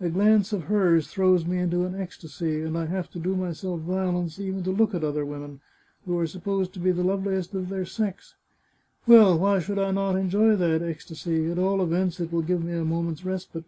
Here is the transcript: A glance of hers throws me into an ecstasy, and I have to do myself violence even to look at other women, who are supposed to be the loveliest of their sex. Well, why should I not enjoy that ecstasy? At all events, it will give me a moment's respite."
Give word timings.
A 0.00 0.08
glance 0.10 0.52
of 0.52 0.64
hers 0.64 1.06
throws 1.06 1.46
me 1.46 1.58
into 1.58 1.84
an 1.84 1.94
ecstasy, 1.94 2.60
and 2.62 2.76
I 2.76 2.86
have 2.86 3.08
to 3.12 3.20
do 3.20 3.36
myself 3.36 3.80
violence 3.82 4.40
even 4.40 4.64
to 4.64 4.72
look 4.72 4.96
at 4.96 5.04
other 5.04 5.24
women, 5.24 5.60
who 6.04 6.18
are 6.18 6.26
supposed 6.26 6.72
to 6.72 6.80
be 6.80 6.90
the 6.90 7.04
loveliest 7.04 7.54
of 7.54 7.68
their 7.68 7.84
sex. 7.84 8.34
Well, 9.06 9.38
why 9.38 9.60
should 9.60 9.78
I 9.78 9.92
not 9.92 10.16
enjoy 10.16 10.56
that 10.56 10.82
ecstasy? 10.82 11.48
At 11.48 11.60
all 11.60 11.80
events, 11.80 12.18
it 12.18 12.32
will 12.32 12.42
give 12.42 12.64
me 12.64 12.72
a 12.72 12.84
moment's 12.84 13.24
respite." 13.24 13.62